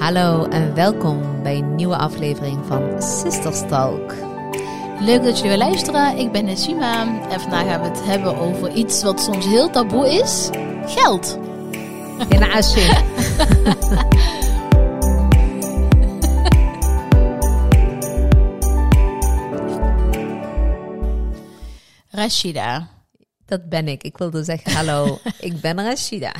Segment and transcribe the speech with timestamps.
[0.00, 4.14] Hallo en welkom bij een nieuwe aflevering van Sisters Talk.
[5.00, 6.16] Leuk dat jullie weer luisteren.
[6.16, 10.08] Ik ben Nesima en vandaag gaan we het hebben over iets wat soms heel taboe
[10.08, 10.50] is:
[10.86, 11.38] geld.
[12.28, 13.04] In Asje.
[22.10, 22.88] Rashida,
[23.46, 24.02] Dat ben ik.
[24.02, 26.32] Ik wilde zeggen hallo, ik ben Rashida.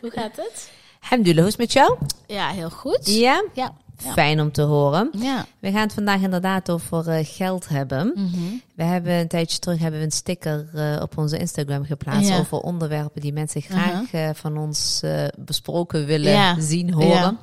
[0.00, 0.70] hoe gaat het?
[1.10, 1.98] Alhamdulillah, hoe is het met jou?
[2.26, 2.98] Ja, heel goed.
[3.02, 3.44] Ja?
[3.54, 3.72] Ja.
[3.96, 5.10] Fijn om te horen.
[5.18, 5.46] Ja.
[5.58, 8.12] We gaan het vandaag inderdaad over eh, geld hebben.
[8.14, 8.42] Mhm.
[8.74, 12.38] We hebben een tijdje terug hebben we een sticker eh, op onze Instagram geplaatst Ja.
[12.38, 14.04] over onderwerpen die mensen graag Aha.
[14.10, 15.02] eh, van ons
[15.38, 16.60] besproken willen Ja.
[16.60, 17.08] zien, horen.
[17.08, 17.36] Ja.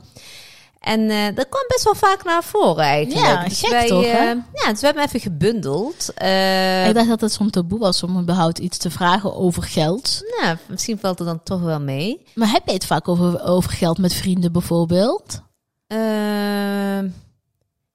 [0.83, 3.25] En eh, dat kwam best wel vaak naar voren eigenlijk.
[3.25, 4.09] Ja, dus gek wij, toch, hè?
[4.29, 6.13] eh, ja, dus we hebben even gebundeld.
[6.15, 10.21] Eh, Ik dacht dat het soms taboe was om überhaupt iets te vragen over geld.
[10.41, 12.25] nou, misschien valt het dan toch wel mee.
[12.35, 15.41] Maar heb je het vaak over, over geld met vrienden bijvoorbeeld?
[15.87, 15.97] Eh,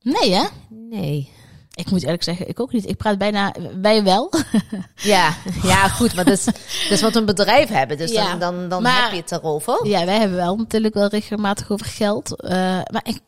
[0.03, 0.45] Nee, hè?
[0.69, 1.33] nee.
[1.79, 2.89] Ik moet eerlijk zeggen, ik ook niet.
[2.89, 3.55] Ik praat bijna...
[3.83, 4.31] Wij wel.
[4.95, 6.55] Ja, ja, goed, maar dat is, dat
[6.91, 7.97] is wat een bedrijf hebben.
[7.99, 9.87] Dus Ja, dan, dan, dan maar- heb je het erover.
[9.87, 12.41] Ja, wij hebben wel natuurlijk wel regelmatig over geld.
[12.43, 12.51] Eh,
[12.93, 13.21] maar ik,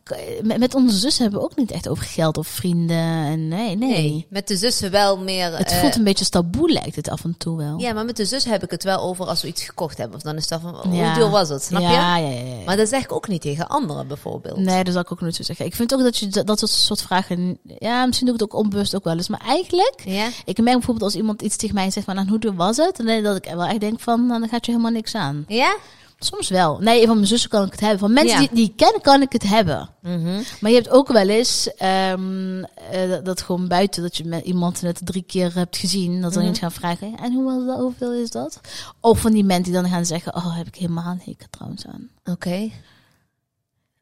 [0.43, 2.97] met, met onze zus hebben we ook niet echt over geld of vrienden.
[2.97, 3.89] En nee, nee.
[3.91, 5.57] Nee, met de zussen wel meer.
[5.57, 7.79] Het eh, voelt een beetje taboe, lijkt het af en toe wel.
[7.79, 10.17] Ja, maar met de zus heb ik het wel over als we iets gekocht hebben.
[10.17, 11.15] Of dan is dat van, hoe Ja.
[11.15, 11.95] duur was het, snap ja, je?
[11.95, 12.55] Ja, ja, ja.
[12.59, 12.65] ja.
[12.65, 14.57] Maar dat zeg ik ook niet tegen anderen bijvoorbeeld.
[14.59, 15.65] Nee, dat zal ik ook nooit zo zeggen.
[15.67, 17.59] Ik vind ook dat je dat, dat soort- soort vragen...
[17.79, 19.29] Ja, misschien doe ik het ook onbewust ook wel eens.
[19.29, 20.03] Maar eigenlijk...
[20.05, 20.29] Ja?
[20.45, 22.15] Ik merk bijvoorbeeld als iemand iets tegen mij zegt van...
[22.15, 23.01] "Nou, hoe duur was het?
[23.01, 24.27] En dat ik wel echt denk van...
[24.27, 25.45] Nou, dan gaat je helemaal niks aan.
[25.49, 25.77] Ja?
[26.23, 26.79] Soms wel.
[26.79, 27.99] Nee, van mijn zussen kan ik het hebben.
[27.99, 28.47] Van mensen Ja.
[28.47, 29.89] die, die ik ken, kan ik het hebben.
[30.03, 30.43] Mhm.
[30.61, 34.45] Maar je hebt ook wel eens ehm, eh, dat, dat gewoon buiten, dat je met
[34.45, 37.79] iemand net drie keer hebt gezien, dat dan eens gaan vragen, en hoe was dat,
[37.79, 38.61] hoeveel is dat?
[39.01, 41.87] Of van die mensen die dan gaan zeggen, oh, heb ik helemaal een hekel trouwens
[41.87, 42.09] aan.
[42.25, 42.71] Oké.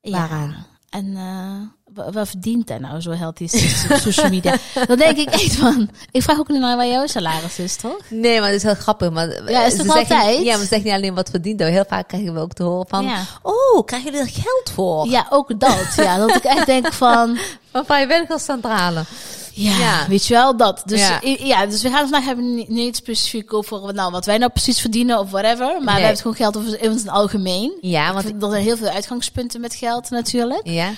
[0.01, 0.11] Ja.
[0.11, 0.67] Waaraan?
[0.91, 1.61] En eh,
[2.13, 3.47] wat verdient hij nou zo healthy
[4.01, 4.55] social media?
[4.89, 7.97] Dan denk ik echt van, ik vraag ook niet naar waar jouw salaris is, toch?
[8.11, 9.11] Nee, maar het is heel grappig.
[9.11, 10.39] Maar Ja, is toch zeggen- altijd?
[10.45, 11.61] Ja, maar ze zeggen niet alleen wat verdient.
[11.61, 13.05] Heel vaak krijgen we ook te horen van...
[13.05, 13.25] Ja.
[13.43, 15.09] Oh, krijgen jullie er geld voor?
[15.09, 15.87] Ja, ook dat.
[15.97, 17.39] Ja, dat ik echt denk van,
[17.73, 19.05] Van vrijwilligerscentrale.
[19.53, 20.07] Ja, Ja.
[20.09, 20.83] weet je wel dat.
[20.85, 21.67] Dus Ja.
[21.67, 24.81] dus we gaan het vandaag hebben niet, niet specifiek over nou, wat wij nou precies
[24.81, 25.67] verdienen of whatever.
[25.67, 27.73] Maar we hebben het gewoon geld over in het algemeen.
[27.81, 28.43] Ja, Want want...
[28.43, 30.61] er zijn heel veel uitgangspunten met geld natuurlijk.
[30.67, 30.91] Ja?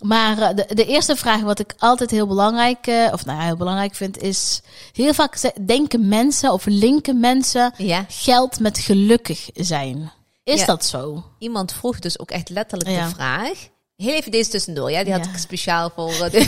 [0.00, 3.44] Maar eh, de, de eerste vraag wat ik altijd heel belangrijk, eh, of nou ja,
[3.44, 4.60] heel belangrijk vind, is
[4.92, 8.04] heel vaak denken mensen of linken mensen Ja.
[8.08, 10.12] geld met gelukkig zijn.
[10.44, 10.66] Is Ja.
[10.66, 11.24] dat zo?
[11.38, 13.08] Iemand vroeg dus ook echt letterlijk Ja.
[13.08, 13.68] de vraag...
[13.96, 15.04] Heel even deze tussendoor, ja?
[15.04, 16.12] Die had ik speciaal voor...
[16.12, 16.46] eh, de-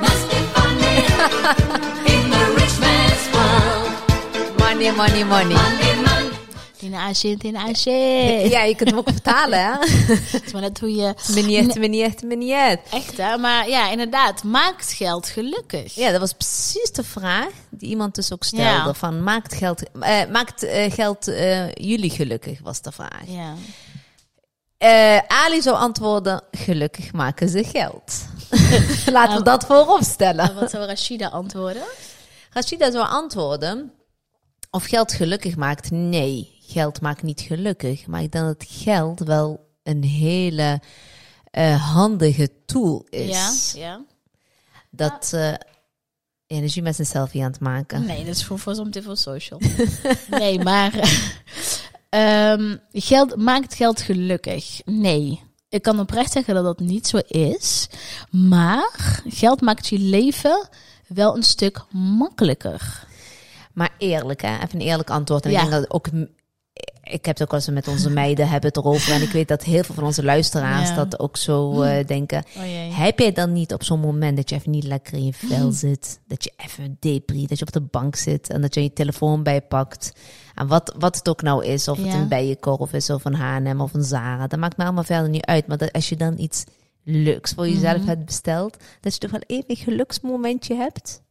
[0.00, 0.96] Must be funny
[2.14, 4.58] in the rich man's world.
[4.58, 5.54] money, money, money.
[5.54, 5.91] Money,
[6.82, 6.90] money.
[6.90, 7.90] Tina Asje, Tina Asje.
[8.50, 9.72] Ja, je kunt hem ook vertalen, hè?
[10.32, 11.14] Het is maar net hoe je...
[11.34, 12.80] Meneer, meneer, meneer.
[12.90, 13.36] Echt hè?
[13.36, 15.94] Maar ja, inderdaad, maakt geld gelukkig.
[15.94, 18.64] Ja, dat was precies de vraag die iemand dus ook stelde.
[18.64, 18.94] Ja.
[18.94, 23.24] Van, maakt geld, eh, maakt, eh, geld eh, jullie gelukkig, was de vraag.
[23.26, 23.54] Ja.
[25.26, 28.26] Ali zou antwoorden, gelukkig maken ze geld.
[29.12, 30.48] Laten we dat voorop stellen.
[30.48, 31.82] En wat zou Rashida antwoorden?
[32.50, 33.92] Rashida zou antwoorden,
[34.70, 35.90] of geld gelukkig maakt?
[35.90, 38.06] Nee, geld maakt niet gelukkig.
[38.06, 40.80] Maar ik denk dat geld wel een hele
[41.50, 43.72] eh, handige tool is.
[43.74, 43.80] Ja.
[43.80, 44.04] ja.
[44.90, 45.30] Dat...
[45.34, 45.54] eh
[46.52, 48.06] energie met zijn selfie aan het maken.
[48.06, 49.60] Nee, dat is voor, voor zometeen voor social.
[50.30, 50.92] nee, maar
[52.08, 54.80] ehm, geld maakt geld gelukkig.
[54.84, 55.40] Nee.
[55.68, 57.88] Ik kan oprecht zeggen dat dat niet zo is.
[58.30, 60.68] Maar geld maakt je leven
[61.06, 63.06] wel een stuk makkelijker.
[63.72, 64.54] Maar eerlijk, hè?
[64.56, 65.44] Even een eerlijk antwoord.
[65.44, 65.62] En Ja.
[65.62, 66.08] ik denk dat ook...
[67.02, 69.12] Ik heb het ook wel eens met onze meiden hebben het erover.
[69.12, 70.94] En ik weet dat heel veel van onze luisteraars Ja.
[70.94, 72.44] dat ook zo eh, denken.
[72.56, 72.96] Oh.
[72.98, 75.72] Heb jij dan niet op zo'n moment dat je even niet lekker in je vel
[75.72, 76.20] zit?
[76.26, 79.42] Dat je even depri, dat je op de bank zit en dat je je telefoon
[79.42, 80.12] bijpakt.
[80.54, 83.80] En wat, wat het ook nou is, of het een bijenkorf is, of een H&M,
[83.80, 84.46] of een Zara.
[84.46, 85.66] Dat maakt me allemaal verder niet uit.
[85.66, 86.64] Maar dat als je dan iets
[87.04, 88.06] leuks voor jezelf Mhm.
[88.08, 91.22] hebt besteld, dat je toch wel even een geluksmomentje hebt?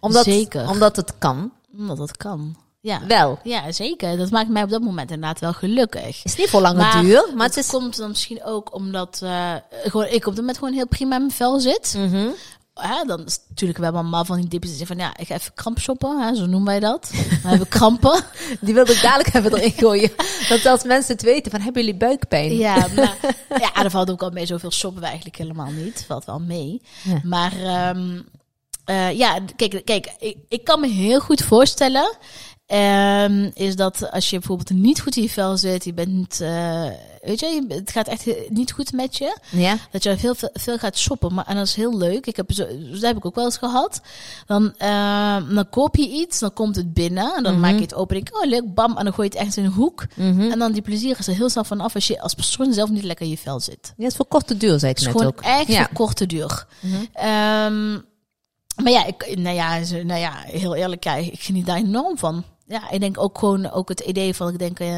[0.00, 0.68] Omdat, Zeker.
[0.68, 1.52] Omdat het kan.
[1.78, 2.56] Omdat dat kan.
[2.80, 3.00] Ja.
[3.06, 3.38] Wel.
[3.42, 4.16] ja, zeker.
[4.16, 6.24] Dat maakt mij op dat moment inderdaad wel gelukkig.
[6.24, 7.70] is niet voor lange Maar duur, maar het het is...
[7.70, 9.54] komt dan misschien ook omdat eh,
[9.84, 11.94] gewoon, ik op dat moment gewoon heel prima in mijn vel zit.
[11.96, 12.28] Mhm.
[12.74, 15.26] Ja, dan is het natuurlijk wel allemaal van die dipjes die zeggen van ja, ik
[15.26, 17.10] ga even kramp shoppen, hè, zo noemen wij dat.
[17.10, 18.24] We hebben krampen.
[18.60, 20.10] Die wilde ik dadelijk even erin gooien.
[20.48, 22.56] Dat als mensen het weten van, hebben jullie buikpijn?
[22.56, 23.16] Ja, maar
[23.48, 24.46] ja, daar valt ook al mee.
[24.46, 26.04] Zoveel shoppen we eigenlijk helemaal niet.
[26.06, 26.82] Valt wel mee.
[27.02, 27.20] Ja.
[27.22, 28.20] Maar ehm,
[28.84, 32.16] eh, ja, kijk, kijk ik, ik kan me heel goed voorstellen
[32.70, 36.84] Ehm, is dat als je bijvoorbeeld niet goed in je vel zit, je bent, eh,
[37.22, 39.36] weet je, het gaat echt niet goed met je.
[39.50, 39.76] Ja?
[39.90, 41.34] Dat je veel, veel gaat shoppen.
[41.34, 42.26] Maar, en dat is heel leuk.
[42.26, 44.00] Ik heb zo, dat heb ik ook wel eens gehad.
[44.46, 47.34] Dan, ehm, dan koop je iets, dan komt het binnen.
[47.36, 47.60] En dan Mhm.
[47.60, 48.14] maak je het open.
[48.14, 48.96] Denk ik, oh leuk, bam.
[48.96, 50.04] En dan gooi je het echt in een hoek.
[50.16, 50.50] Mhm.
[50.50, 53.02] En dan die plezier is er heel snel vanaf als je als persoon zelf niet
[53.04, 53.78] lekker in je vel zit.
[53.96, 55.40] Ja, het is voor korte duur, zei ik net gewoon ook.
[55.40, 55.78] echt ja.
[55.78, 56.66] voor korte duur.
[56.80, 56.94] Mhm.
[57.12, 57.92] Ehm,
[58.82, 62.44] maar ja, ik, nou ja, nou ja, heel eerlijk, ja, ik geniet daar enorm van.
[62.70, 64.88] Ja, ik denk ook gewoon ook het idee van, ik denk, eh,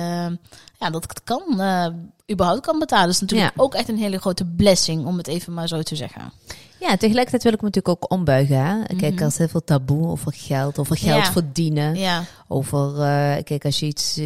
[0.78, 1.86] ja, dat ik het kan, eh,
[2.30, 3.08] überhaupt kan betalen.
[3.08, 3.62] Is natuurlijk Ja.
[3.62, 6.32] ook echt een hele grote blessing, om het even maar zo te zeggen.
[6.80, 8.56] Ja, tegelijkertijd wil ik me natuurlijk ook ombuigen.
[8.56, 8.82] Hè?
[8.96, 9.22] Kijk, Mhm.
[9.22, 11.32] er is heel veel taboe over geld, over geld Ja.
[11.32, 11.94] verdienen.
[11.96, 14.18] Ja, Over, eh, kijk, als je iets,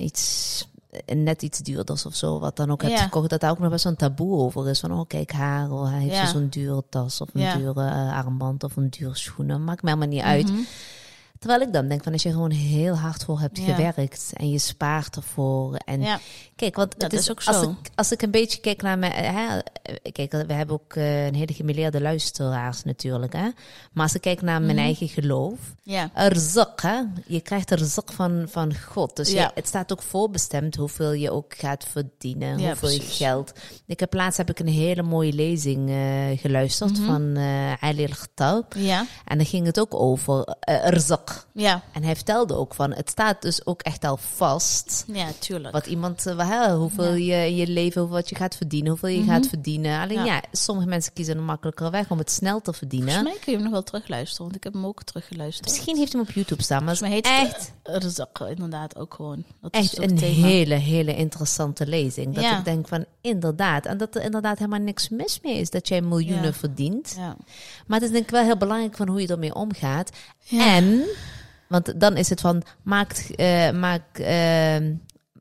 [0.00, 0.68] iets,
[1.14, 3.82] net iets duurders of zo, wat dan ook hebt gekocht, dat daar ook nog best
[3.82, 4.80] zo'n taboe over is.
[4.80, 8.76] Van, oh, kijk haar, oh, hij heeft zo'n dure tas of een dure armband of
[8.76, 9.64] een dure schoenen.
[9.64, 10.48] Maakt me helemaal niet uit.
[10.50, 10.60] Mhm.
[11.42, 13.74] Terwijl ik dan denk van, als je gewoon heel hard voor hebt Ja.
[13.74, 15.74] gewerkt en je spaart ervoor.
[15.74, 16.18] En ja,
[16.56, 17.70] Kijk, want dat het is is ook als zo.
[17.70, 19.12] ik, als ik een beetje kijk naar mijn.
[19.12, 23.32] Hè, eh, kijk, we hebben ook eh, een hele gemeleerde luisteraars natuurlijk.
[23.32, 23.48] Hè?
[23.92, 24.84] Maar als ik kijk naar mijn Mhm.
[24.84, 25.58] eigen geloof.
[25.82, 27.00] ja, Erzak, hè?
[27.26, 29.16] Je krijgt erzak van, van God.
[29.16, 32.66] Dus je- het staat ook voorbestemd hoeveel je ook gaat verdienen.
[32.66, 33.52] Hoeveel je geld.
[33.86, 37.06] Ik heb laatst heb ik een hele mooie lezing eh, geluisterd Mhm.
[37.06, 38.74] van eh Ali al-Khattab.
[38.76, 40.38] ja, En daar ging het ook over
[40.68, 40.86] uh,
[41.52, 45.04] ja, En hij vertelde ook van, het staat dus ook echt al vast.
[45.06, 45.74] ja, tuurlijk.
[45.74, 47.36] Wat iemand, eh, hoeveel Ja.
[47.42, 49.28] je in je leven, wat je gaat verdienen, hoeveel je Mhm.
[49.28, 50.00] gaat verdienen.
[50.00, 50.24] Alleen ja.
[50.24, 50.42] Ja.
[50.52, 53.08] sommige mensen kiezen een makkelijker weg om het snel te verdienen.
[53.14, 55.66] Volgens mij kun je hem nog wel terugluisteren, want ik heb hem ook teruggeluisterd.
[55.68, 57.72] Misschien heeft hij hem op YouTube staan, maar het is echt,
[58.48, 59.44] inderdaad ook gewoon.
[59.60, 60.46] Dat is echt ook een thema.
[60.46, 62.34] hele, hele interessante lezing.
[62.34, 62.58] Dat Ja.
[62.58, 63.86] ik denk van, inderdaad.
[63.86, 67.14] En dat er inderdaad helemaal niks mis mee is dat jij miljoenen verdient.
[67.16, 67.36] Ja.
[67.86, 70.10] Maar het is denk ik wel heel belangrijk van hoe je ermee omgaat.
[70.50, 71.04] En,
[71.72, 74.76] want dan is het van, maakt, eh, maakt, eh,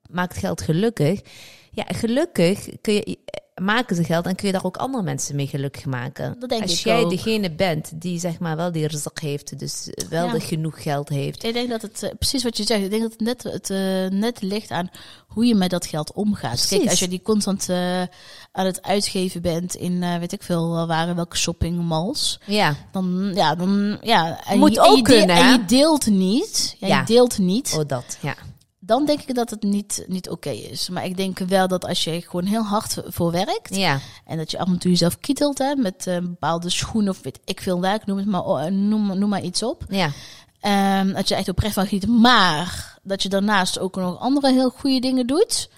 [0.10, 1.22] maakt geld gelukkig.
[1.72, 3.18] Ja, gelukkig kun je,
[3.62, 6.36] maken ze geld en kun je daar ook andere mensen mee gelukkig maken.
[6.40, 7.10] Dat denk Als ik jij ook.
[7.10, 10.40] degene bent die zeg maar wel die rizq heeft, dus wel Ja.
[10.40, 11.44] genoeg geld heeft.
[11.44, 13.70] Ik denk dat het, eh, precies wat je zegt, ik denk dat het net, het,
[13.70, 14.90] eh, net ligt aan
[15.28, 16.52] hoe je met dat geld omgaat.
[16.56, 16.78] Precies.
[16.78, 18.02] Kijk, als je die constant eh,
[18.52, 23.56] aan het uitgeven bent in, eh, weet ik veel, waren welke shoppingmalls, Ja, dan, ja,
[23.56, 24.40] dan, ja.
[24.46, 27.00] En Moet je, en ook je deel- kunnen, En je deelt niet, ja, Ja.
[27.00, 28.36] je deelt niet, oh dat, ja.
[28.80, 30.90] dan denk ik dat het niet, niet oké is.
[30.90, 34.52] Maar ik denk wel dat als je gewoon heel hard voor werkt, Ja, en dat
[34.52, 37.82] je af en toe jezelf kietelt, hè, met eh, bepaalde schoenen of weet ik veel
[37.82, 39.84] waar, ik noem het maar, oh, noem, noem maar iets op.
[39.90, 40.10] ja.
[40.62, 42.08] Ehm, dat je echt oprecht van geniet.
[42.08, 45.70] Maar dat je daarnaast ook nog andere heel goede dingen doet.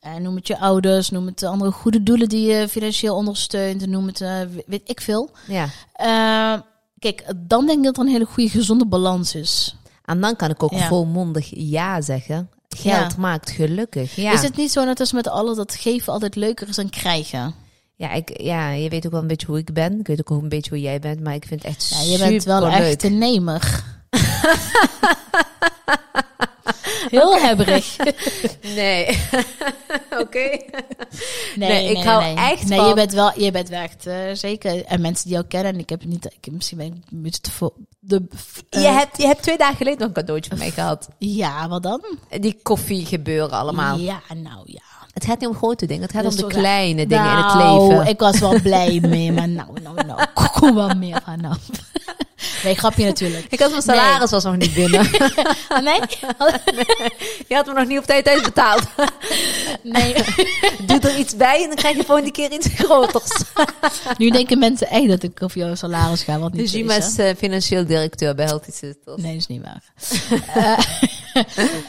[0.00, 3.86] En noem het je ouders, noem het andere goede doelen die je financieel ondersteunt.
[3.86, 5.30] Noem het, eh, weet ik veel.
[5.46, 5.68] ja.
[5.92, 6.60] Ehm,
[6.98, 9.76] kijk, dan denk ik dat er een hele goede gezonde balans is.
[10.04, 10.86] En dan kan ik ook Ja.
[10.88, 12.50] volmondig ja zeggen.
[12.68, 13.18] Geld Ja.
[13.18, 14.16] maakt gelukkig.
[14.16, 14.32] Ja.
[14.32, 17.54] Is het niet zo net als met alles dat geven altijd leuker is dan krijgen?
[17.94, 20.00] Ja, ik, ja, je weet ook wel een beetje hoe ik ben.
[20.00, 22.18] Ik weet ook een beetje hoe jij bent, maar ik vind het echt Ja, je
[22.18, 23.84] bent wel echt een nemer.
[27.10, 27.96] Heel hebberig.
[28.62, 29.06] Nee.
[30.30, 30.48] Oké.
[31.56, 34.84] Nee, Nee, ik hou echt Nee, van- je bent wel, je bent echt eh, zeker.
[34.84, 37.40] En mensen die jou kennen, en ik heb niet, ik misschien ben ik een beetje
[37.40, 37.74] te veel.
[38.00, 38.22] De,
[38.70, 41.08] eh, je, hebt, je hebt twee dagen geleden nog een cadeautje van mij gehad.
[41.18, 42.00] Ja, wat dan?
[42.40, 43.98] Die koffie gebeuren allemaal.
[43.98, 44.80] Ja, nou ja.
[45.14, 47.54] Het gaat niet om grote dingen, het gaat om is de kleine dingen in het
[47.54, 48.06] Nou, leven.
[48.06, 50.20] ik was wel blij mee, maar nou, nou, nou.
[50.60, 51.58] Kom wel meer vanaf.
[52.64, 53.46] Nee, grapje natuurlijk.
[53.48, 55.10] Ik had mijn salaris was nog niet binnen.
[55.84, 56.00] Nee?
[57.48, 58.82] Je had me nog niet op tijd uitbetaald.
[59.82, 60.14] Nee.
[60.86, 63.30] Doe er iets bij en dan krijg je volgende keer iets groters.
[64.16, 67.18] Nu denken mensen echt dat ik over jouw salaris ga, wat niet Dus is, is
[67.18, 69.16] eh, financieel directeur bij Healthy Sisters.
[69.22, 69.82] Nee, dat is niet waar.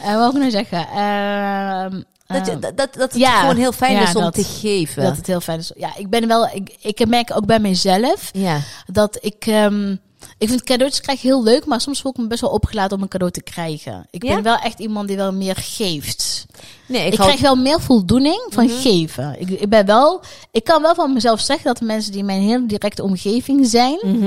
[0.02, 0.78] En wat ik nou zeggen?
[0.88, 4.34] Ehm, Dat, je, ehm, dat, dat het ja, gewoon heel fijn ja, is om dat-
[4.34, 5.02] te geven.
[5.02, 5.72] dat het heel fijn is.
[5.76, 6.46] Ja, ik ben wel.
[6.52, 8.60] Ik, ik merk ook bij mezelf ja.
[8.86, 9.46] dat ik.
[9.46, 9.96] ehm,
[10.42, 13.02] ik vind cadeautjes krijgen heel leuk, maar soms voel ik me best wel opgelaten om
[13.02, 14.06] een cadeau te krijgen.
[14.10, 14.34] Ik Ja?
[14.34, 16.46] ben wel echt iemand die wel meer geeft.
[16.88, 19.36] Nee, Ik, krijg wel meer voldoening van geven.
[19.40, 20.22] Ik, ik ben wel.
[20.50, 23.66] Ik kan wel van mezelf zeggen dat de mensen die in mijn hele directe omgeving
[23.66, 24.26] zijn, Mhm.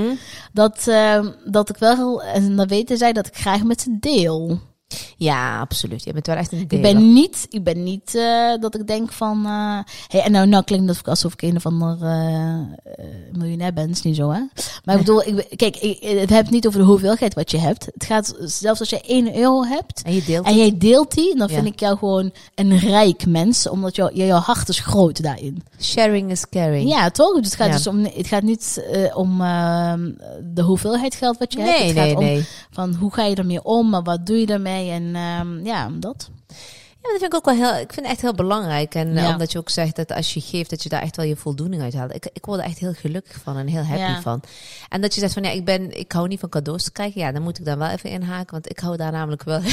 [0.54, 4.60] dat, ehm, dat ik wel en dat weten zij dat ik graag met ze deel.
[5.18, 6.04] Ja, absoluut.
[6.04, 9.12] Je bent wel echt een Ik ben niet, ik ben niet eh, dat ik denk
[9.12, 9.46] van.
[9.46, 12.60] eh hey, en nou, nou klinkt het alsof ik een of ander eh,
[13.32, 13.88] miljonair ben.
[13.88, 14.39] Dat is niet zo, hè?
[14.84, 17.86] Maar ik bedoel, ik, kijk, ik, het hebt niet over de hoeveelheid wat je hebt.
[17.86, 20.01] Het gaat zelfs als je 1 euro hebt.
[20.01, 21.54] En je deelt En jij deelt die, dan Ja.
[21.54, 25.63] vind ik jou gewoon een rijk mens, omdat jou, jouw hart is groot daarin.
[25.82, 26.89] Sharing is caring.
[26.89, 27.36] Ja, toch?
[27.36, 27.74] Dus het gaat Ja.
[27.75, 30.12] dus om, het gaat niet om ehm,
[30.54, 31.72] de hoeveelheid geld wat je hebt.
[31.80, 32.46] nee, Het gaat nee, om nee.
[32.72, 34.91] van hoe ga je ermee om, maar wat doe je ermee mee.
[34.91, 36.29] En ehm, ja, dat.
[37.06, 38.96] Ja, dat vind ik ook wel heel, ik vind het echt heel belangrijk.
[38.96, 39.32] En eh, Ja.
[39.32, 41.82] omdat je ook zegt dat als je geeft, dat je daar echt wel je voldoening
[41.82, 42.16] uit haalt.
[42.16, 44.22] Ik, ik word er echt heel gelukkig van en heel happy Ja.
[44.22, 44.42] van.
[44.90, 47.22] En dat je zegt van ja, ik ben, ik hou niet van cadeaus te krijgen.
[47.22, 49.60] Ja, dan moet ik dan wel even inhaken, want ik hou daar namelijk wel.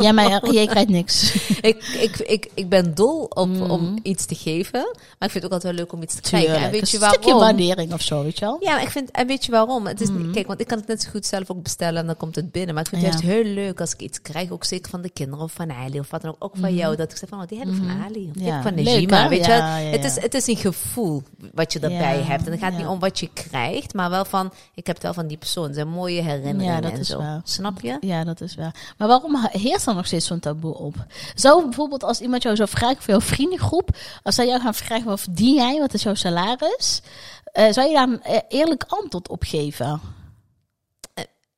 [0.00, 1.34] Ja, maar jij krijgt niks.
[1.60, 3.70] ik, ik, ik, ik ben dol op, Mhm.
[3.70, 4.80] om iets te geven,
[5.18, 6.54] maar ik vind het ook altijd wel leuk om iets te krijgen.
[6.54, 7.56] En weet je een stukje waarom?
[7.56, 8.56] waardering of zo, weet je wel?
[8.60, 9.86] Ja, maar ik vind, en weet je waarom?
[9.86, 12.06] Het is niet, kijk, want ik kan het net zo goed zelf ook bestellen en
[12.06, 12.74] dan komt het binnen.
[12.74, 15.10] Maar ik vind het juist heel leuk als ik iets krijg, ook zeker van de
[15.10, 17.46] kinderen of van Ali of wat dan ook, van jou, dat ik zeg van, oh,
[17.48, 18.44] die heb ik van Ali, of die Mhm.
[18.44, 18.56] Ja.
[18.56, 19.62] heb ik van Najima, weet je wel?
[19.62, 21.22] Het, is, het is een gevoel
[21.54, 22.46] wat je erbij Ja, hebt.
[22.46, 25.14] En het gaat niet om wat je krijgt, maar wel van, ik heb het wel
[25.14, 25.74] van die persoon.
[25.74, 27.18] Zijn mooie herinneringen Ja, dat en is zo.
[27.18, 27.40] waar.
[27.44, 27.96] Snap je?
[28.00, 28.74] Ja, dat is waar.
[28.98, 30.94] Maar waarom heerst er nog steeds zo'n taboe op?
[31.34, 33.88] Zou bijvoorbeeld als iemand jou zou vragen voor jouw vriendengroep,
[34.22, 37.00] als zij jou gaan vragen wat verdien jij, wat is jouw salaris,
[37.44, 40.00] eh, zou je daar een eh, eerlijk antwoord op geven?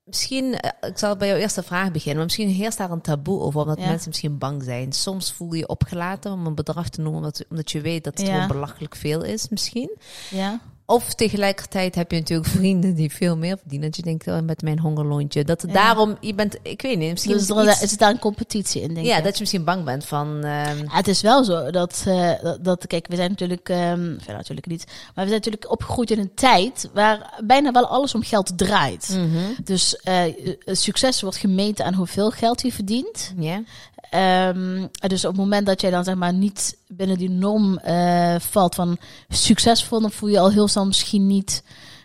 [0.05, 3.41] Misschien, eh, ik zal bij jouw eerste vraag beginnen, maar misschien heerst daar een taboe
[3.41, 3.87] over, omdat Ja.
[3.89, 4.93] mensen misschien bang zijn.
[4.93, 8.19] Soms voel je je opgelaten om een bedrag te noemen, omdat, omdat je weet dat
[8.19, 8.33] het Ja.
[8.33, 9.97] gewoon belachelijk veel is, misschien.
[10.31, 10.61] Ja.
[10.87, 13.87] Of tegelijkertijd heb je natuurlijk vrienden die veel meer verdienen.
[13.87, 15.45] Dat je denkt, oh, met mijn hongerloontje.
[15.45, 15.77] Dat het Ja.
[15.77, 18.19] daarom, je bent, ik weet niet, misschien Dus is er, het iets- is daar een
[18.19, 19.25] competitie in, denk ja, ik.
[19.25, 22.65] dat je misschien bang bent van, ehm, Ja, het is wel zo dat, eh, dat,
[22.65, 26.35] dat- kijk, we zijn natuurlijk, enfin, natuurlijk niet, maar we zijn natuurlijk opgegroeid in een
[26.35, 29.09] tijd waar bijna wel alles om geld draait.
[29.11, 30.23] mhm, Dus eh,
[30.67, 33.33] succes wordt gemeten aan hoeveel geld je verdient.
[33.39, 33.63] ja.
[34.11, 38.35] Ehm, dus op het moment dat jij dan zeg maar niet binnen die norm eh,
[38.39, 41.63] valt van succesvol, dan voel je al heel snel misschien niet,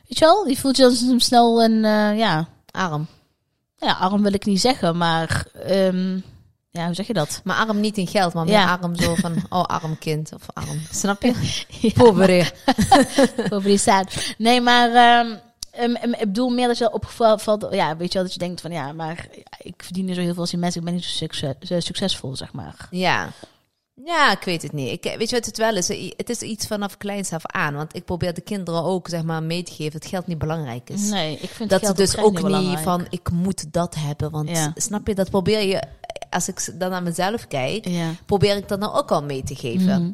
[0.07, 3.07] weet je wel, je voelt je dan snel een, eh, ja, arm.
[3.77, 6.19] ja, arm wil ik niet zeggen, maar ehm,
[6.71, 7.41] ja, hoe zeg je dat?
[7.43, 8.77] Maar arm niet in geld, maar meer Ja.
[8.81, 10.79] arm zo van, oh, arm kind of arm.
[10.91, 11.63] Snap je?
[11.81, 11.91] Ja,
[13.49, 13.77] Pobre.
[13.77, 14.33] Staat.
[14.37, 15.35] Nee, maar ehm,
[15.79, 18.71] ehm, ik bedoel meer dat je opvalt, ja, weet je wel, dat je denkt van
[18.71, 21.09] ja, maar ik verdien niet zo heel veel als die mensen, ik ben niet zo
[21.09, 22.88] succes, zo succesvol, zeg maar.
[22.91, 23.29] Ja.
[24.05, 24.91] Ja, ik weet het niet.
[25.05, 25.88] Ik, weet je wat het wel is?
[26.17, 27.74] Het is iets vanaf kleins af aan.
[27.75, 30.89] Want ik probeer de kinderen ook zeg maar, mee te geven dat geld niet belangrijk
[30.89, 31.09] is.
[31.09, 32.79] Nee, ik vind dat geld ze dus ook niet belangrijk.
[32.79, 34.31] van, ik moet dat hebben.
[34.31, 34.71] Want Ja.
[34.75, 35.83] snap je, dat probeer je,
[36.29, 38.09] als ik dan naar mezelf kijk, Ja.
[38.25, 40.01] probeer ik dat nou ook al mee te geven.
[40.03, 40.12] Mhm.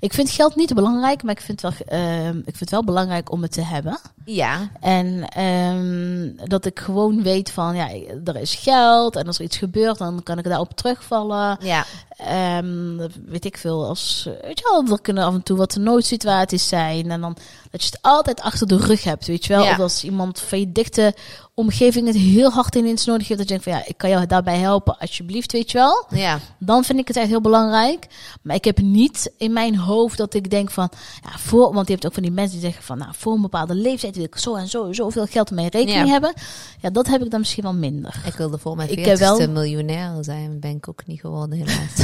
[0.00, 3.32] Ik vind geld niet belangrijk, maar ik vind, wel, ehm, ik vind het wel belangrijk
[3.32, 3.98] om het te hebben.
[4.24, 7.88] Ja, En ehm, dat ik gewoon weet van, ja,
[8.24, 11.58] er is geld en als er iets gebeurt, dan kan ik daarop terugvallen.
[11.60, 11.84] ja,
[12.16, 13.86] Ehm, weet ik veel.
[13.86, 17.10] Als, weet je wel, er kunnen af en toe wat noodsituaties zijn.
[17.10, 17.36] En dan
[17.70, 19.64] dat je het altijd achter de rug hebt, weet je wel.
[19.64, 19.70] Ja.
[19.70, 21.14] Of als iemand van je dichte
[21.54, 23.40] omgeving het heel hard ineens nodig heeft.
[23.40, 26.06] Dat je denkt van, ja, ik kan jou daarbij helpen, alsjeblieft, weet je wel.
[26.10, 26.38] ja.
[26.58, 28.06] Dan vind ik het echt heel belangrijk.
[28.42, 30.90] Maar ik heb niet in mijn hoofd dat ik denk van,
[31.22, 33.40] ja, voor, want je hebt ook van die mensen die zeggen van, nou, voor een
[33.42, 36.12] bepaalde leeftijd wil ik zo en zo, zoveel geld in mijn rekening Ja.
[36.12, 36.32] hebben.
[36.80, 38.14] Ja, dat heb ik dan misschien wel minder.
[38.26, 41.58] Ik wilde voor mijn Ik heb veertigste wel- miljonair zijn, ben ik ook niet geworden
[41.58, 41.94] helaas.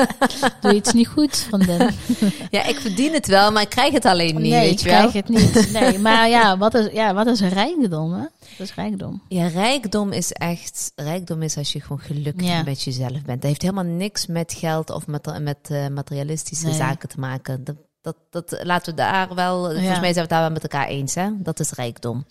[0.60, 1.94] Doe je iets niet goed van den?
[2.50, 4.84] ja, ik verdien het wel, maar ik krijg het alleen niet, nee, weet ik je
[4.90, 5.08] wel.
[5.08, 5.72] krijg het niet.
[5.72, 8.20] Nee, maar ja, wat is, ja, wat is rijkdom, hè?
[8.20, 8.86] Wat is rijkdom?
[9.28, 10.92] Ja, rijkdom is echt...
[10.94, 12.62] Rijkdom is als je gewoon gelukkig Ja.
[12.62, 13.26] met jezelf bent.
[13.26, 16.74] Dat heeft helemaal niks met geld of met, met eh, materialistische Nee.
[16.74, 17.64] zaken te maken.
[17.64, 19.64] Dat, dat, dat laten we daar wel...
[19.64, 21.28] Volgens mij zijn we het daar wel met elkaar eens, hè?
[21.38, 22.26] Dat is rijkdom.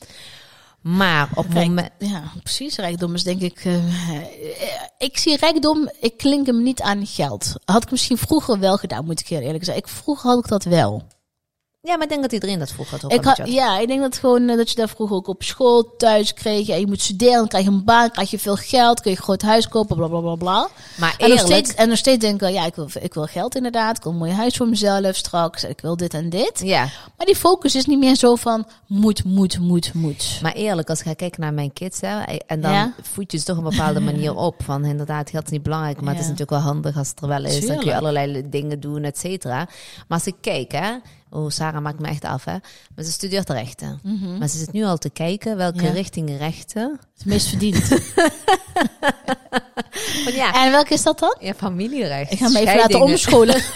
[0.81, 1.91] Maar op Rijk- moment...
[1.99, 2.75] Ja, precies.
[2.77, 3.65] Rijkdom is denk ik...
[3.65, 3.75] eh,
[4.97, 7.53] ik zie rijkdom, ik klink hem niet aan geld.
[7.65, 9.83] Had ik misschien vroeger wel gedaan, moet ik heel eerlijk zeggen.
[9.83, 11.03] Ik, vroeger had ik dat wel.
[11.87, 13.03] Ja, maar ik denk dat iedereen dat vroeger had.
[13.05, 15.43] ook Ik had, ja, ik denk dat gewoon eh, dat je daar vroeger ook op
[15.43, 16.67] school thuis kreeg.
[16.67, 19.17] Ja, je moet studeren, dan krijg je een baan, krijg je veel geld, kun je
[19.17, 20.67] een groot huis kopen, bla bla bla bla.
[20.97, 21.39] Maar En nog, eerlijk...
[21.65, 23.97] steeds, en nog steeds denk ik wel, ja, ik wil, ik wil geld inderdaad.
[23.97, 25.63] Ik wil een mooi huis voor mezelf straks.
[25.63, 26.61] Ik wil dit en dit.
[26.63, 30.39] Ja, Maar die focus is niet meer zo van moet, moet, moet, moet.
[30.41, 32.93] maar eerlijk, als ik ga kijken naar mijn kids, hè, en dan Ja.
[33.01, 34.55] voed je ze toch een bepaalde manier op.
[34.63, 37.27] Van inderdaad, geld is niet belangrijk, maar het is natuurlijk wel handig als het er
[37.27, 37.51] wel is.
[37.51, 37.97] Dan kun je Tuurlijk.
[37.97, 39.55] allerlei dingen doen, et cetera.
[39.55, 40.91] Maar als ik kijk, hè,
[41.29, 42.55] oh, Sarah maakt me echt af, hè.
[42.95, 43.99] Maar ze studeert rechten.
[44.39, 45.85] Maar ze zit nu al te kijken welke Mhm.
[45.85, 45.91] Ja.
[45.91, 46.99] richting rechten.
[47.17, 47.87] Het meest verdiend.
[50.23, 51.35] Want ja, en welke is dat dan?
[51.39, 52.31] ja, familierecht.
[52.31, 53.61] Ik ga me even laten omscholen.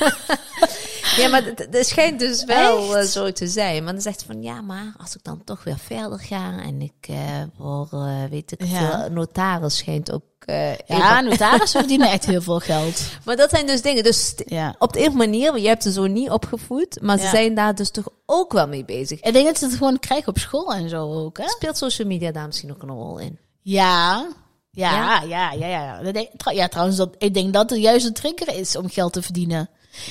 [1.17, 2.95] Ja, maar het, schijnt dus wel Echt?
[3.05, 3.83] eh, zo te zijn.
[3.83, 6.81] Maar dan zegt ze van, ja, maar als ik dan toch weer verder ga en
[6.81, 7.17] ik eh
[7.57, 8.99] word, eh, weet ik Ja.
[9.01, 10.23] veel, notaris schijnt ook...
[10.39, 13.01] eh, Ja, even- notarissen verdienen echt heel veel geld.
[13.25, 14.03] Maar dat zijn dus dingen.
[14.03, 14.75] Dus Ja.
[14.79, 17.29] op de een manier, je hebt ze zo niet opgevoed, maar ze Ja.
[17.29, 19.19] zijn daar dus toch ook wel mee bezig.
[19.21, 21.49] Ik denk dat ze het gewoon krijgen op school en zo ook, hè?
[21.49, 23.37] Speelt social media daar misschien ook een rol in?
[23.61, 24.27] Ja.
[24.71, 25.99] Ja, ja, ja, ja.
[26.03, 26.51] ja.
[26.51, 29.69] Ja, trouwens, dat, ik denk dat het juist een trigger is om geld te verdienen.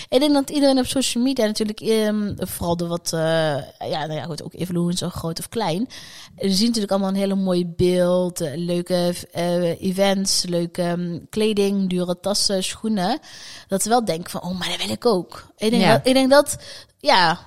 [0.08, 3.20] Ik denk dat iedereen op social media natuurlijk, ehm, vooral de wat, eh,
[3.90, 5.88] ja, nou ja, goed, ook influencer, groot of klein,
[6.36, 12.20] zien natuurlijk allemaal een hele mooie beeld, eh, leuke eh, events, leuke ehm, kleding, dure
[12.20, 13.18] tassen, schoenen.
[13.68, 15.46] Dat ze wel denken van, oh, maar dat wil ik ook.
[15.56, 15.92] Ik denk, Ja.
[15.92, 16.56] dat, ik denk dat,
[16.98, 17.38] ja,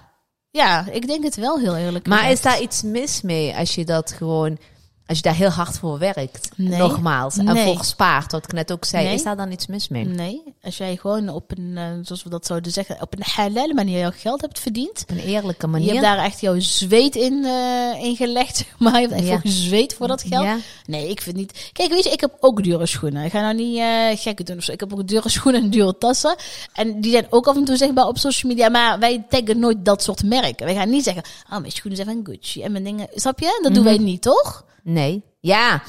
[0.51, 2.07] ja, ik denk het wel heel eerlijk.
[2.07, 2.33] Maar gezegd.
[2.37, 4.57] is daar iets mis mee als je dat gewoon,
[5.07, 6.49] als je daar heel hard voor werkt?
[6.55, 6.79] Nee.
[6.79, 7.37] Nogmaals.
[7.37, 7.63] En Nee.
[7.65, 9.05] voor wat ik net ook zei.
[9.05, 9.13] Nee.
[9.13, 10.05] Is daar dan iets mis mee?
[10.05, 13.73] Nee, als jij gewoon op een, eh, zoals we dat zouden zeggen, op een halal
[13.73, 15.01] manier jouw geld hebt verdiend.
[15.01, 15.89] Op een eerlijke Je manier.
[15.89, 18.93] hebt daar echt jouw zweet in, eh in gelegd, maar.
[19.01, 19.31] Je hebt echt Ja.
[19.31, 20.43] voor gezweet voor dat geld.
[20.43, 20.57] Ja.
[20.85, 21.69] Nee, ik vind niet.
[21.73, 23.23] Kijk, weet je, ik heb ook dure schoenen.
[23.25, 23.81] Ik ga nou niet
[24.19, 24.71] gekke doen of zo.
[24.71, 26.35] Ik heb ook dure schoenen en dure tassen.
[26.73, 28.69] En die zijn ook af en toe zichtbaar op social media.
[28.69, 30.65] Maar wij taggen nooit dat soort merken.
[30.65, 32.61] Wij gaan niet zeggen, oh, mijn schoenen zijn van Gucci.
[32.61, 33.59] En mijn dingen, snap je?
[33.61, 34.65] Dat doen wij niet, toch?
[34.83, 35.23] Nee.
[35.39, 35.81] Ja.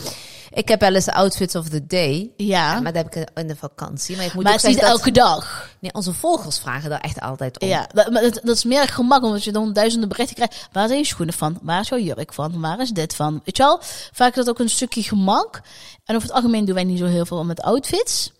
[0.50, 2.30] Ik heb wel eens outfits of the day.
[2.36, 2.80] Ja.
[2.80, 4.16] Maar dat heb ik in de vakantie.
[4.16, 5.70] Maar ik moet maar ook het is niet elke dag.
[5.80, 7.68] Nee, onze volgers vragen daar echt altijd om.
[7.68, 10.68] Ja, dat, maar dat, dat is meer gemak, omdat je dan duizenden berichten krijgt.
[10.72, 11.58] Waar zijn je schoenen van?
[11.62, 12.60] Waar is jouw jurk van?
[12.60, 13.40] Waar is dit van?
[13.44, 13.78] Weet je wel?
[14.12, 15.60] Vaak is dat ook een stukje gemak.
[16.04, 18.32] En over het algemeen doen wij niet zo heel veel met outfits.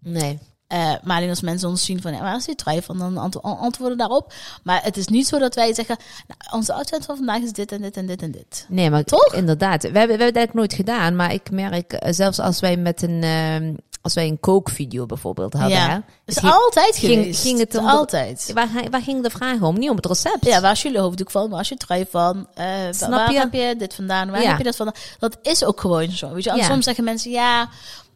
[0.00, 0.38] Nee.
[0.66, 2.98] Eh, maar alleen als mensen ons zien van, ja, waar is die trui van?
[2.98, 4.32] Dan ant- antwoorden daarop.
[4.62, 7.72] Maar het is niet zo dat wij zeggen, nou, onze outfit van vandaag is dit
[7.72, 8.66] en dit en dit en dit.
[8.68, 9.34] Nee, maar Toch?
[9.34, 9.82] Inderdaad.
[9.82, 11.16] We hebben, we hebben eigenlijk nooit gedaan.
[11.16, 13.22] Maar ik merk, eh, zelfs als wij met een...
[13.22, 15.88] ehm, als wij een kookvideo bijvoorbeeld hadden, Ja.
[15.88, 17.42] hè, Dat is ging- altijd ging- geweest.
[17.42, 18.50] ging het om altijd.
[18.90, 19.78] Waar, ging de vraag om?
[19.78, 20.44] Niet om het recept.
[20.46, 21.50] Ja, waar is jullie hoofddoek van?
[21.50, 22.46] Waar is je trui van?
[22.54, 23.38] Wa- Snap waar je?
[23.38, 24.30] heb je dit vandaan?
[24.30, 24.48] Waar Ja.
[24.48, 24.96] heb je dat vandaan?
[25.18, 26.32] Dat is ook gewoon zo.
[26.32, 26.50] Weet je?
[26.50, 26.64] En Ja.
[26.64, 27.68] Soms zeggen mensen, ja,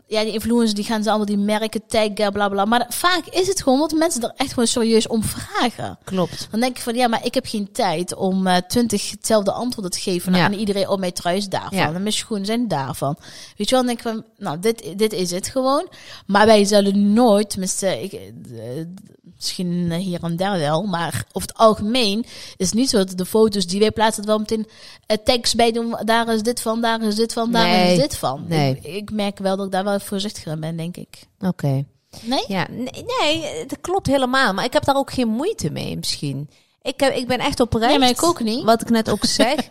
[0.08, 2.64] ja, die influencers die gaan ze allemaal die merken taggen, bla bla.
[2.64, 5.98] Maar vaak is het gewoon omdat mensen er echt gewoon serieus om vragen.
[6.04, 6.48] Klopt.
[6.50, 9.90] Dan denk ik van, ja, maar ik heb geen tijd om eh, twintig hetzelfde antwoorden
[9.92, 10.44] te geven Ja.
[10.44, 10.88] aan iedereen.
[10.88, 11.78] Oh, mijn trui is daarvan.
[11.78, 11.86] Ja.
[11.94, 13.16] En mijn schoenen zijn daarvan.
[13.56, 15.88] Weet je wel, dan denk ik van, nou, dit, dit is het gewoon.
[16.26, 18.20] Maar wij zullen nooit, tenminste, ik, eh,
[19.36, 22.24] misschien hier en daar wel, maar over het algemeen
[22.56, 24.66] is het niet zo dat de foto's die wij plaatsen, dat wel meteen
[25.06, 25.96] eh, tags bij doen.
[26.04, 27.92] Daar is dit van, daar is dit van, daar Nee.
[27.92, 28.44] is dit van.
[28.48, 28.78] Nee.
[28.82, 31.26] Ik, ik merk wel dat ik daar wel voorzichtiger in ben, denk ik.
[31.40, 31.84] Oké.
[32.22, 32.44] Nee?
[32.48, 34.54] Ja, nee, nee, dat klopt helemaal.
[34.54, 36.50] Maar ik heb daar ook geen moeite mee misschien.
[36.82, 37.88] Ik, heb, ik ben echt oprecht.
[37.88, 38.64] Nee, maar ik ook niet.
[38.64, 39.56] Wat ik net ook zeg.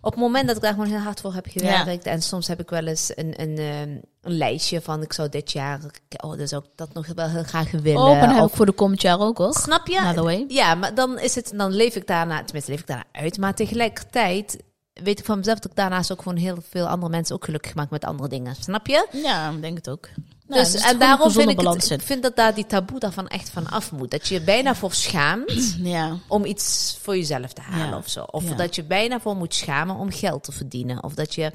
[0.00, 2.06] op het moment dat ik daar gewoon heel hard voor heb gewerkt.
[2.06, 5.02] En soms heb ik wel eens een, een, ehm, een lijstje van...
[5.02, 5.80] Ik zou dit jaar...
[6.24, 8.00] Oh, zou ik dat nog wel heel graag willen.
[8.00, 9.54] Oh, maar heb ik voor de komend jaar ook, hoor.
[9.54, 10.02] Snap je?
[10.02, 10.44] By the way.
[10.48, 13.54] Ja, maar dan is het, dan leef ik daarna, tenminste leef ik daarna uit, maar
[13.54, 14.58] tegelijkertijd
[14.92, 17.74] weet ik van mezelf dat ik daarnaast ook gewoon heel veel andere mensen ook gelukkig
[17.74, 18.54] maak met andere dingen.
[18.54, 19.06] Snap je?
[19.12, 20.08] Ja, ik denk het ook.
[20.46, 23.28] Nou, dus zit en daarom vind ik, het, ik vind dat daar die taboe daarvan
[23.28, 24.10] echt van af moet.
[24.10, 25.76] Dat je je bijna voor schaamt.
[25.82, 26.16] Ja.
[26.28, 27.96] om iets voor jezelf te halen Ja.
[27.96, 28.22] of zo.
[28.22, 28.54] Of Ja.
[28.54, 31.02] dat je bijna voor moet schamen om geld te verdienen.
[31.04, 31.52] Of dat je,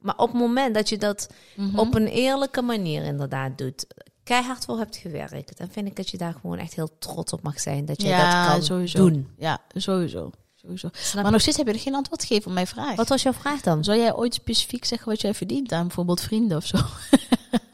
[0.00, 1.78] maar op het moment dat je dat Mhm.
[1.78, 3.86] op een eerlijke manier inderdaad doet,
[4.24, 7.42] keihard voor hebt gewerkt, dan vind ik dat je daar gewoon echt heel trots op
[7.42, 8.98] mag zijn dat je dat kan sowieso.
[8.98, 9.28] doen.
[9.38, 10.30] Ja, sowieso.
[10.62, 10.88] Sowieso.
[10.92, 12.96] Snap Maar nog steeds heb je er geen antwoord gegeven op mijn vraag.
[12.96, 13.84] Wat was jouw vraag dan?
[13.84, 16.78] Zou jij ooit specifiek zeggen wat jij verdient aan bijvoorbeeld vrienden of zo?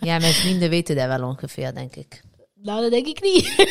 [0.00, 2.22] Ja, mijn vrienden weten dat wel ongeveer, denk ik.
[2.62, 3.54] Nou, dat denk ik niet.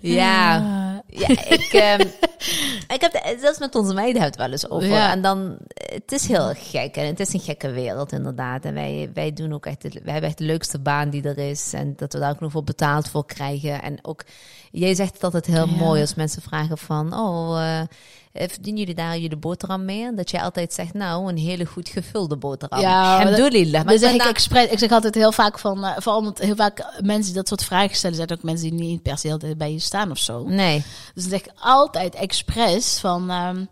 [0.00, 4.70] Ja, ja ik, ehm, ik heb het zelfs met onze meiden hebben het wel eens
[4.70, 4.98] over.
[4.98, 5.10] Ja.
[5.10, 8.64] En dan, het is heel gek en het is een gekke wereld inderdaad.
[8.64, 11.72] En wij, wij doen ook echt, wij hebben echt de leukste baan die er is.
[11.72, 13.82] En dat we daar ook nog voor betaald voor krijgen.
[13.82, 14.24] En ook,
[14.70, 15.76] jij zegt het altijd heel Ja.
[15.76, 17.86] mooi als mensen vragen van, oh, eh,
[18.34, 20.04] verdienen jullie daar jullie boterham mee?
[20.04, 22.80] En dat jij altijd zegt, nou, een hele goed gevulde boterham.
[22.80, 23.84] Ja, dat- Alhamdulillah.
[23.84, 24.70] Maar zeg ik expres.
[24.70, 27.64] Ik zeg altijd heel vaak van, eh, vooral omdat heel vaak mensen die dat soort
[27.64, 30.44] vragen stellen, zijn ook mensen die niet per se bij je staan of zo.
[30.48, 30.84] Nee.
[31.14, 33.64] Dus dan zeg ik altijd expres van, ehm,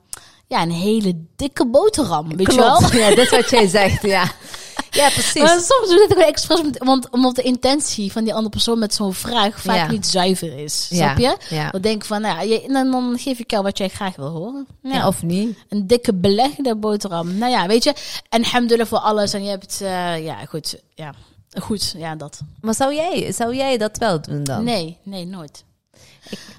[0.52, 2.80] ja, een hele dikke boterham, weet je wel?
[2.92, 4.30] Ja, dat is wat jij zegt, ja.
[4.90, 5.42] Ja, precies.
[5.42, 8.78] Maar soms doe ik het gewoon expres, want omdat de intentie van die andere persoon
[8.78, 9.90] met zo'n vraag vaak Ja.
[9.90, 10.86] niet zuiver is.
[10.90, 11.54] Ja, Snap je?
[11.56, 11.70] ja.
[11.70, 14.16] Dan denk ik van, nou, ja, je, dan, dan geef ik jou wat jij graag
[14.16, 14.66] wil horen.
[14.82, 15.06] Ja.
[15.06, 15.58] Of niet?
[15.68, 17.38] Een dikke belegde boterham.
[17.38, 17.94] Nou ja, weet je.
[18.28, 19.32] En hamdullen voor alles.
[19.32, 20.80] En je hebt, eh, ja, goed.
[20.94, 21.14] Ja,
[21.60, 21.94] goed.
[21.98, 22.40] Ja, dat.
[22.60, 24.64] Maar zou jij, zou jij dat wel doen dan?
[24.64, 25.64] Nee, nee, nooit.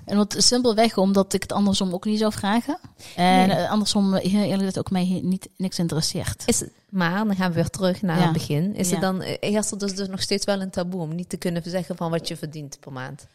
[0.06, 2.78] En wat simpelweg omdat ik het andersom ook niet zou vragen.
[3.16, 3.58] En Nee.
[3.58, 6.44] eh, andersom, heel eerlijk, gezegd, ook mij niet, niks interesseert.
[6.46, 8.24] Is, maar dan gaan we weer terug naar Ja.
[8.24, 8.76] het begin.
[8.76, 8.94] Is Ja.
[8.94, 11.38] het dan eh, heerst er dus, dus nog steeds wel een taboe om niet te
[11.38, 13.28] kunnen zeggen van wat je verdient per maand?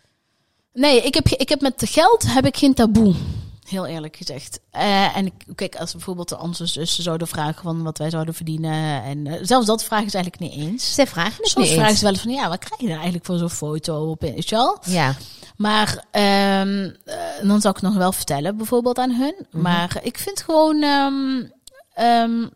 [0.73, 3.15] Nee, ik heb, ik heb met geld heb ik geen taboe.
[3.69, 4.61] Heel eerlijk gezegd.
[4.71, 9.03] Eh, en ik, kijk, als bijvoorbeeld onze zussen zouden vragen van wat wij zouden verdienen.
[9.03, 10.95] En eh, zelfs dat vragen ze eigenlijk niet eens.
[10.95, 11.99] Zij vragen het Soms niet vragen eens.
[11.99, 14.21] ze wel eens van, ja, wat krijg je er eigenlijk voor zo'n foto op?
[14.21, 14.79] Weet je wel?
[14.87, 15.17] Ja,
[15.59, 19.35] Maar ehm, eh, dan zou ik nog wel vertellen, bijvoorbeeld aan hun.
[19.51, 19.63] Mhm.
[19.63, 20.83] Maar ik vind gewoon.
[20.83, 21.43] ehm,
[21.95, 22.47] ehm,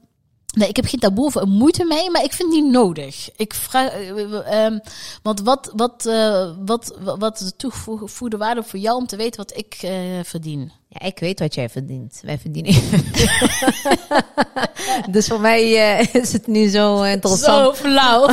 [0.54, 3.30] Nee, ik heb geen taboe of moeite mee, maar ik vind het niet nodig.
[3.36, 3.90] Ik vraag,
[4.44, 4.78] ehm,
[5.22, 9.16] want wat, wat, eh, wat, wat, wat is de toegevoegde waarde voor jou om te
[9.16, 9.76] weten wat ik
[10.22, 10.72] verdien?
[10.88, 12.20] Ja, ik weet wat jij verdient.
[12.22, 12.74] Wij verdienen
[15.14, 15.70] dus voor mij
[16.12, 18.22] is het niet zo interessant flauw.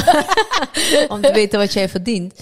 [1.13, 2.33] om te weten wat jij verdient.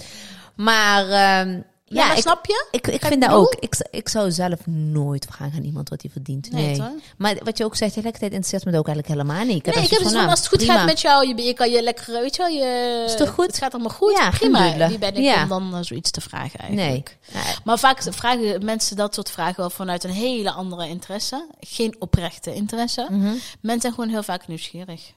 [0.54, 1.60] Maar ehm,
[1.90, 2.66] Ja, ja, maar ik, snap je?
[2.70, 3.54] ik, ik ik vind dat ook.
[3.60, 6.50] Ik, ik zou zelf nooit vragen aan iemand wat hij verdient.
[6.50, 6.88] Nee, Nee.
[7.16, 9.64] maar wat je ook zegt, tegelijkertijd interesseert me dat ook eigenlijk helemaal niet.
[9.66, 10.74] Nee, ik heb van, nou, als het goed prima.
[10.74, 13.46] gaat met jou, je, je kan je lekker, weet je wel, je, Is toch goed?
[13.46, 14.88] het gaat allemaal goed, Ja, prima.
[14.88, 15.42] Wie ben ik Ja.
[15.42, 16.78] om dan eh, zoiets te vragen Nee.
[16.78, 17.16] eigenlijk?
[17.32, 21.46] Ja, Maar vaak vragen mensen dat soort vragen wel vanuit een hele andere interesse.
[21.60, 23.06] Geen oprechte interesse.
[23.10, 23.32] mhm.
[23.60, 25.12] Mensen zijn gewoon heel vaak nieuwsgierig.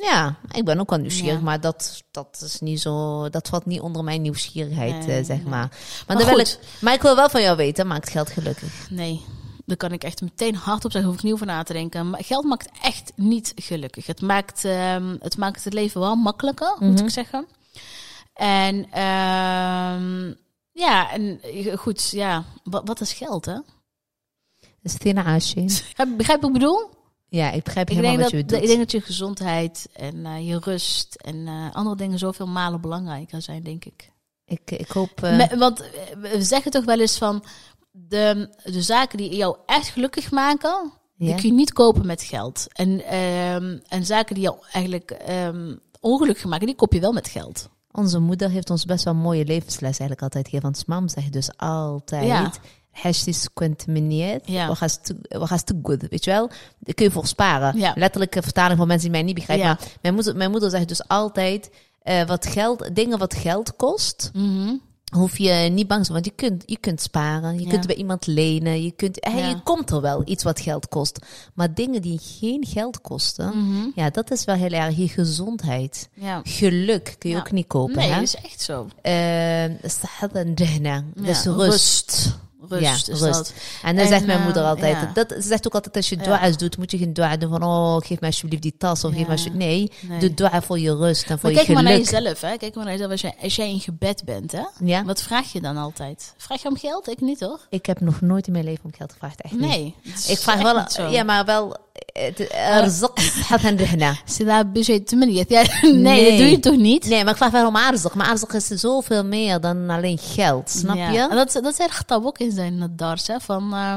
[0.00, 1.44] Ja, ik ben ook wel nieuwsgierig, Ja.
[1.44, 3.28] maar dat, dat is niet zo.
[3.28, 5.46] Dat valt niet onder mijn nieuwsgierigheid, Nee, eh, zeg nee.
[5.46, 5.68] maar.
[5.68, 8.90] Maar, Maar dan wil ik, maar ik wil wel van jou weten, maakt geld gelukkig?
[8.90, 9.24] Nee,
[9.66, 12.10] daar kan ik echt meteen hardop zeggen, hoef ik niet over na te denken.
[12.10, 14.06] Maar geld maakt echt niet gelukkig.
[14.06, 17.04] Het maakt, ehm, het, maakt het leven wel makkelijker, moet Mhm.
[17.04, 17.46] ik zeggen.
[18.34, 20.32] En ehm,
[20.72, 23.58] ja, en eh, goed, ja, wat, wat is geld, hè?
[24.82, 25.60] Is in Aasje?
[25.64, 26.90] Begrijp begrijp wat ik bedoel?
[27.34, 28.66] Ja, ik begrijp Ik helemaal wat dat, je ik bedoelt.
[28.66, 33.42] denk dat je gezondheid en eh, je rust en eh, andere dingen zoveel malen belangrijker
[33.42, 34.12] zijn, denk ik.
[34.46, 35.22] Ik, ik hoop.
[35.22, 35.84] eh, Me- want
[36.20, 37.44] we zeggen toch wel eens van
[37.90, 42.66] de, de zaken die jou echt gelukkig maken, die kun je niet kopen met geld.
[42.72, 47.28] En, ehm, en zaken die jou eigenlijk ehm, ongelukkig maken, die koop je wel met
[47.28, 47.68] geld.
[47.90, 50.70] Onze moeder heeft ons best wel een mooie levensles eigenlijk altijd gegeven.
[50.72, 52.26] Want mam zegt dus altijd...
[52.26, 52.52] Ja.
[52.94, 54.40] Hashtag kunt meneer.
[54.44, 54.66] Ja.
[54.66, 54.76] Wat
[55.28, 56.48] gaat te goed, weet je wel?
[56.78, 57.92] Daar kun je voor sparen.
[57.94, 59.78] Letterlijke vertaling voor mensen die mij niet begrijpen.
[60.02, 61.70] Maar mijn moeder, zegt dus altijd,
[62.02, 64.30] eh, wat geld, dingen wat geld kost...
[64.32, 64.74] Mhm.
[65.14, 67.96] Hoef je niet bang te zijn, want je kunt, je kunt sparen, je kunt bij
[67.96, 71.18] iemand lenen, je kunt, je komt er wel iets wat geld kost.
[71.54, 73.88] Maar dingen die geen geld kosten, mhm.
[73.94, 76.08] ja, dat is wel heel erg je gezondheid.
[76.42, 77.96] Geluk kun je ook niet kopen.
[77.96, 78.88] Nee, is echt zo.
[79.02, 79.64] Uh,
[81.14, 81.56] dus rust.
[81.56, 82.38] rust.
[82.68, 83.20] Rust Ja, is rust.
[83.22, 83.52] dat.
[83.82, 85.10] En dan En, zegt mijn eh, moeder altijd, ja.
[85.14, 86.22] dat, ze zegt ook altijd als je Ja.
[86.22, 89.10] dua's doet, moet je geen dua doen van, oh, geef mij alsjeblieft die tas, of
[89.10, 89.26] geef Ja.
[89.26, 90.18] mij alsjeblieft, nee, Nee.
[90.20, 92.10] doe dua voor je rust en voor Maar je kijk maar naar geluk.
[92.10, 92.56] jezelf, hè.
[92.56, 93.10] Kijk maar naar jezelf.
[93.10, 94.62] Als jij, als jij in gebed bent, hè.
[94.84, 95.04] Ja?
[95.04, 96.34] Wat vraag je dan altijd?
[96.36, 97.08] Vraag je om geld?
[97.08, 97.60] Ik niet, hoor.
[97.70, 99.60] Ik heb nog nooit in mijn leven om geld gevraagd, echt niet.
[99.60, 99.94] Nee.
[100.02, 104.17] is Ik vraag wel, niet ja, maar wel, eh, het- eh, rizq, صحة الجهنة.
[104.25, 106.29] Sila budget Ja, nee, Nee.
[106.29, 107.05] dat doe je toch niet?
[107.05, 108.13] Nee, maar ik vraag wel om aardig.
[108.13, 111.09] Maar aardig is zoveel meer dan alleen geld, snap Ja.
[111.09, 111.19] je?
[111.29, 113.73] En dat, dat zijn getab ook in zijn dars, hè, van...
[113.73, 113.95] eh,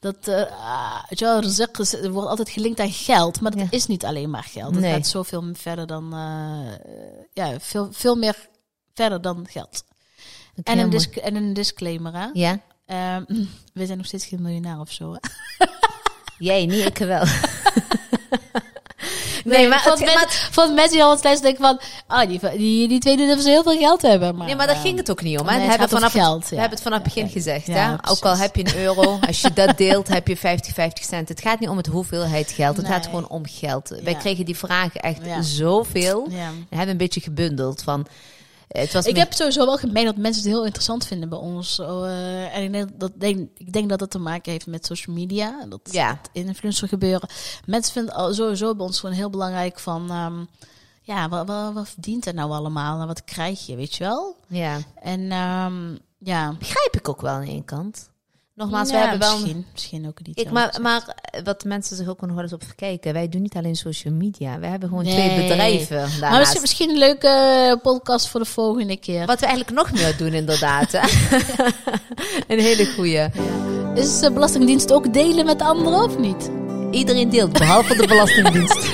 [0.00, 3.50] dat, eh ah, weet je wel, rizq is- er wordt altijd gelinkt aan geld, maar
[3.50, 3.66] dat Ja.
[3.70, 4.70] is niet alleen maar geld.
[4.74, 4.92] Het Nee.
[4.92, 6.90] gaat zoveel verder dan, eh,
[7.32, 8.48] ja, veel, veel meer
[8.94, 9.84] verder dan geld.
[10.56, 10.90] Oké, En een, mooi.
[10.98, 12.26] disc- en een disclaimer, hè.
[12.32, 12.58] Ja?
[12.86, 13.24] Ehm,
[13.74, 15.18] we zijn nog steeds geen miljonair of zo, hè.
[16.37, 17.23] Jij niet, ik wel.
[19.43, 21.79] nee, maar, van, het, mensen, maar, mensen die altijd steeds denken van...
[22.07, 24.35] Ah, die, die, die twee doen dat ze heel veel geld hebben.
[24.35, 25.47] Maar, nee, maar daar eh, ging het ook niet om.
[25.47, 25.55] Hè?
[25.55, 27.67] nee, we, hebben vanaf het, geld, we hebben het vanaf het begin Ja, gezegd.
[27.67, 28.11] ja, hè?
[28.11, 31.29] Ook al heb je een euro, als je dat deelt, heb je 50, 50 cent.
[31.29, 32.77] Het gaat niet om het hoeveelheid geld.
[32.77, 32.95] Het Nee.
[32.95, 33.95] gaat gewoon om geld.
[34.03, 36.27] Wij kregen die vragen echt zoveel.
[36.29, 38.07] We hebben een beetje gebundeld van...
[38.67, 41.37] Het was Ik meer- heb sowieso wel gemerkt dat mensen het heel interessant vinden bij
[41.37, 41.79] ons.
[41.79, 45.15] Eh, en ik denk, dat, denk, ik denk dat het te maken heeft met social
[45.15, 45.65] media.
[45.69, 46.09] Dat Ja.
[46.21, 47.29] het influencer gebeuren.
[47.65, 50.09] Mensen vinden sowieso bij ons gewoon heel belangrijk van...
[50.11, 50.43] ehm,
[51.01, 53.01] ja, wat, wat, wat verdient er nou allemaal?
[53.01, 54.35] En wat krijg je, weet je wel?
[54.47, 56.53] Ja, En ehm, ja...
[56.59, 58.09] begrijp ik ook wel aan één kant.
[58.57, 59.33] Nogmaals, we hebben wel...
[59.39, 60.39] Misschien, misschien ook niet.
[60.39, 63.41] Ik, maar, maar eh, wat mensen zich ook nog wel eens op verkijken, wij doen
[63.41, 64.59] niet alleen social media.
[64.59, 65.13] Wij hebben gewoon Nee.
[65.29, 69.25] twee bedrijven maar misschien, misschien een leuke podcast voor de volgende keer.
[69.25, 70.93] Wat we eigenlijk nog meer doen inderdaad.
[72.47, 73.29] een hele goeie.
[73.95, 76.49] Is de Belastingdienst ook delen met anderen of niet?
[76.91, 78.91] Iedereen deelt, behalve de Belastingdienst.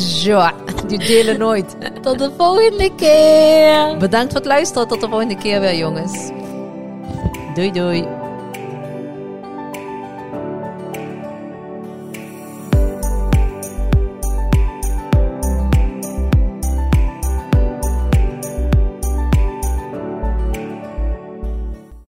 [0.22, 0.50] Zo,
[0.86, 1.76] die delen nooit.
[2.02, 3.96] Tot de volgende keer!
[3.98, 4.88] Bedankt voor het luisteren.
[4.88, 6.30] Tot de volgende keer weer, jongens.
[7.54, 8.21] Doei, doei.